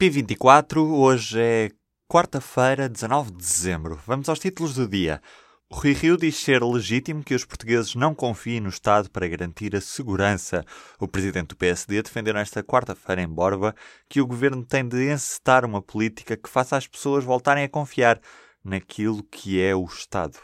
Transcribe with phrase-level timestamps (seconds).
[0.00, 1.70] P24, hoje é
[2.08, 4.00] quarta-feira, 19 de dezembro.
[4.06, 5.20] Vamos aos títulos do dia.
[5.68, 9.74] O Rui Rio diz ser legítimo que os portugueses não confiem no Estado para garantir
[9.74, 10.64] a segurança.
[11.00, 13.74] O presidente do PSD defendeu nesta quarta-feira em Borba
[14.08, 18.20] que o governo tem de encetar uma política que faça as pessoas voltarem a confiar
[18.62, 20.38] naquilo que é o Estado.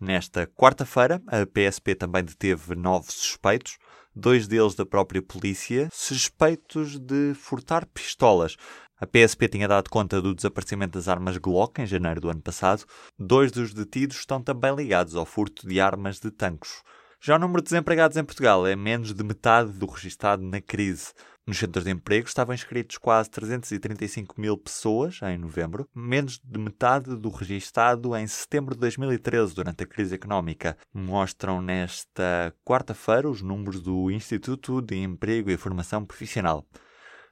[0.00, 3.78] Nesta quarta-feira, a PSP também deteve nove suspeitos
[4.14, 8.56] dois deles da própria polícia, suspeitos de furtar pistolas.
[9.00, 12.84] A PSP tinha dado conta do desaparecimento das armas Glock em janeiro do ano passado.
[13.18, 16.82] Dois dos detidos estão também ligados ao furto de armas de tanques.
[17.22, 21.12] Já o número de desempregados em Portugal é menos de metade do registado na crise.
[21.50, 27.16] Nos centros de emprego estavam inscritos quase 335 mil pessoas em novembro, menos de metade
[27.16, 30.76] do registado em setembro de 2013, durante a crise económica.
[30.94, 36.64] Mostram nesta quarta-feira os números do Instituto de Emprego e Formação Profissional.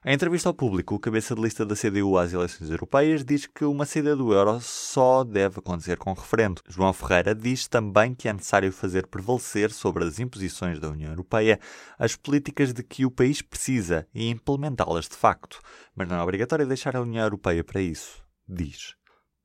[0.05, 3.65] Em entrevista ao público, o cabeça de lista da CDU às eleições europeias diz que
[3.65, 6.61] uma saída do euro só deve acontecer com referendo.
[6.69, 11.59] João Ferreira diz também que é necessário fazer prevalecer sobre as imposições da União Europeia
[11.97, 15.59] as políticas de que o país precisa e implementá-las de facto,
[15.93, 18.95] mas não é obrigatório deixar a União Europeia para isso, diz.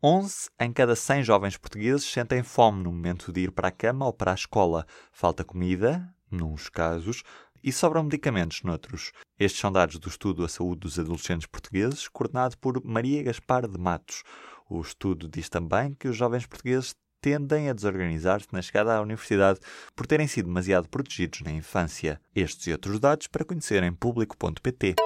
[0.00, 4.06] 11 em cada 100 jovens portugueses sentem fome no momento de ir para a cama
[4.06, 4.87] ou para a escola.
[5.11, 7.25] Falta comida, nos casos,
[7.65, 9.11] e sobram medicamentos noutros.
[9.41, 13.79] Estes são dados do estudo A Saúde dos Adolescentes Portugueses, coordenado por Maria Gaspar de
[13.79, 14.23] Matos.
[14.69, 19.59] O estudo diz também que os jovens portugueses tendem a desorganizar-se na chegada à universidade
[19.97, 22.21] por terem sido demasiado protegidos na infância.
[22.37, 24.97] Estes e outros dados para conhecer em público.pt.